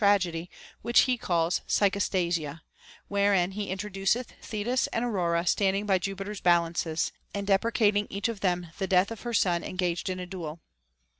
[0.01, 0.49] 48 HOW A YOUNG MAN OUGHT edy
[0.81, 2.61] which he calls Psychostasia,
[3.07, 8.69] wherein he introduceth Thetis and Aurora standing by Jupiter's balances, and deprecating each of them
[8.79, 10.59] the death of her son engaged in a duel.